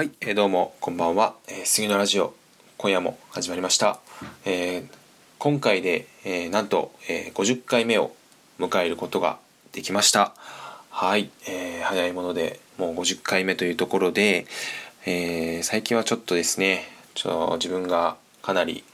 [0.00, 2.32] はい、えー、どうもこんばんは、えー、杉のラジオ
[2.78, 4.00] 今夜も始まりました、
[4.46, 4.88] えー、
[5.38, 8.12] 今回で、えー、なんと、えー、50回目を
[8.58, 9.38] 迎えることが
[9.72, 10.32] できました。
[10.88, 14.46] はい、えー、早いものでもう50回目というところで、
[15.04, 18.84] えー、最近はちょっとですねちょ自分がかなり、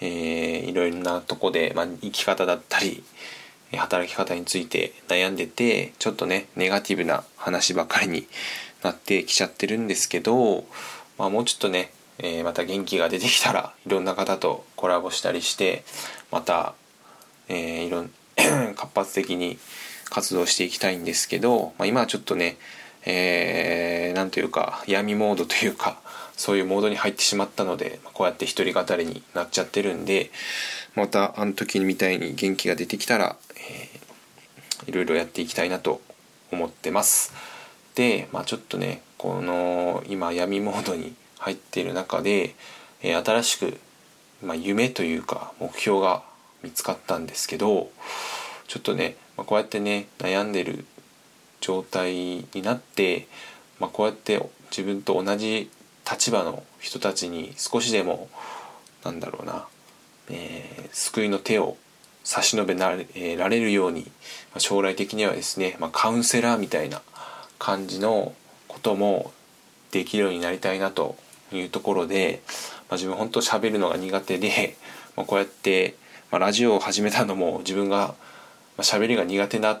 [0.00, 3.04] えー、いろいろなとこで、まあ、生き方だったり
[3.76, 8.26] 働き方について悩んでてちょっとねネガティブな話ばかりに
[8.82, 10.64] なってきちゃってるんですけど、
[11.18, 15.84] まあ、もうちょっとね、えー、また元気が出てきたらいろんな方とコラボしたりして
[16.30, 16.74] また、
[17.48, 18.10] えー、いろん
[18.74, 19.58] 活発的に
[20.10, 22.56] 活動していきたいんですけど、まあ、今はちょっとね
[23.10, 25.98] えー、というか闇モードというか
[26.38, 30.30] そういうモードに入ってしまったのでこうやって一人語りになっちゃってるんで
[30.94, 36.00] またあの時みたいに元気が出てきたら、えー、いろいろやっていきたいなと
[36.50, 37.34] 思ってます。
[37.94, 42.54] で、まあ、ちょっとねこの今闇モードに入っている中で、
[43.02, 43.78] えー、新しく、
[44.40, 46.22] まあ、夢というか目標が
[46.62, 47.90] 見つかったんですけど
[48.68, 50.84] ちょっとね、まあ、こうやってね悩んでる
[51.60, 53.26] 状態になって、
[53.80, 54.40] まあ、こうやって
[54.70, 55.68] 自分と同じ
[56.10, 58.28] 立場の人たちに少しでも
[59.04, 59.66] なんだろうな、
[60.30, 61.76] えー、救いの手を
[62.24, 62.94] 差し伸べら
[63.48, 64.10] れるように
[64.54, 67.02] ま将来的にはですね、まあ、カウンセラーみたいな
[67.58, 68.34] 感じの
[68.66, 69.32] ことも
[69.90, 71.16] できるようになりたいなと
[71.52, 72.42] いうところで、
[72.90, 74.76] まあ、自分本当喋るのが苦手で、
[75.16, 75.94] まあ、こうやって、
[76.30, 78.14] まあ、ラジオを始めたのも自分が
[78.78, 79.80] 喋りが苦手な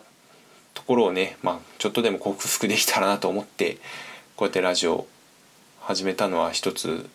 [0.74, 3.78] ところをね、まあ、ちょっとでも克服できたらなと思って
[4.36, 5.08] こうやってラジオを
[5.88, 7.08] 始めたのは一つ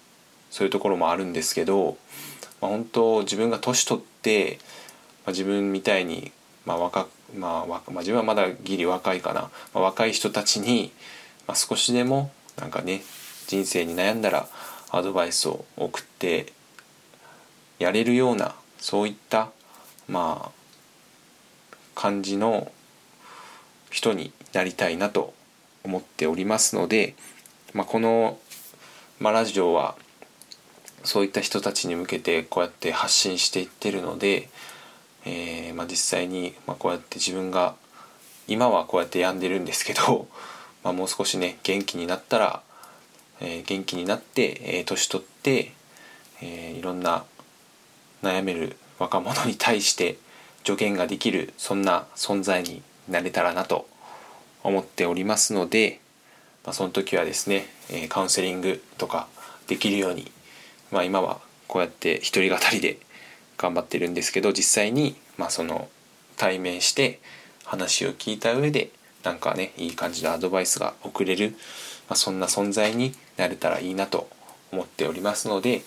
[0.50, 1.96] そういうところもあるんですけど、
[2.60, 4.58] まあ、本当自分が年取って、
[5.26, 6.32] まあ、自分みたいに、
[6.66, 7.06] まあ若
[7.38, 10.92] まあ、まあ自分はまだギリ若いかな、まあ、若い人たちに、
[11.46, 13.04] まあ、少しでもなんかね
[13.46, 14.48] 人生に悩んだら
[14.90, 16.52] アドバイスを送って
[17.78, 19.52] やれるようなそういった
[20.08, 20.52] まあ
[21.94, 22.72] 感じの
[23.92, 25.36] 人になりたいなと
[25.84, 27.14] 思っておりますので、
[27.74, 28.40] まあ、この、
[29.20, 29.96] まあ、ラジオは
[31.04, 34.50] そういった人たちに向けてこうやって発信していってるので、
[35.26, 37.76] えー、まあ、実際に、まこうやって自分が
[38.48, 40.28] 今はこうやって病んでるんですけど、
[40.84, 42.62] まあもう少しね元気になったら、
[43.40, 45.72] えー、元気になって、えー、年取って、
[46.42, 47.24] えいろんな
[48.22, 50.18] 悩める若者に対して
[50.66, 53.88] 助言ができるそんな存在になれたらなと
[54.64, 56.00] 思っておりますので、
[56.66, 59.28] まあ、その時はですね、えカウンセリングとか
[59.68, 60.32] できるように、
[60.92, 62.98] まあ、今はこうやって一人語りで
[63.58, 65.90] 頑張ってるんですけど実際に、まあ、その
[66.38, 67.20] 対面して
[67.66, 68.92] 話を聞いた上で
[69.24, 71.52] なんかねいい感じのアドバイスが送れる、
[72.10, 74.30] まあ、そんな存在になれたらいいなと
[74.72, 75.82] 思っておりますので、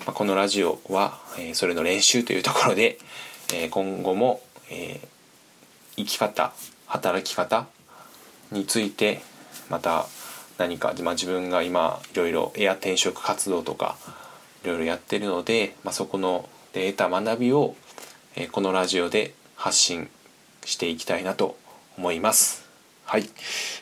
[0.00, 2.98] まあ、このラジオは、えー、それの練習というところで、
[3.54, 4.40] えー、今後も、
[4.70, 5.08] えー、
[5.96, 6.52] 生き方
[6.86, 7.66] 働き方
[8.50, 9.22] について
[9.68, 10.06] また
[10.58, 13.96] 何か、まあ、自分が今いろいろエア転職活動とか
[14.64, 17.74] いろいろやってるので、まあ、そこので得た学びを、
[18.36, 20.08] えー、このラジオで発信
[20.64, 21.56] していきたいなと
[21.98, 22.68] 思います。
[23.04, 23.28] はい、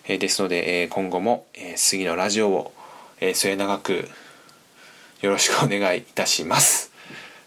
[0.06, 2.72] えー、ですので、えー、今後も、えー、次のラジオを、
[3.20, 4.08] えー、末永く
[5.20, 6.90] よろしくお願いいたします。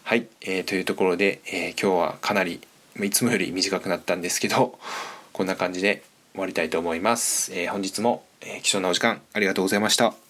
[0.04, 2.62] はい、えー、というところで、えー、今日はかなり
[3.02, 4.78] いつもより短くなったんですけど
[5.32, 7.54] こんな感じで終わりたいと思います。
[7.54, 10.23] えー、本日も、え、貴重なお時間ありがとうございました。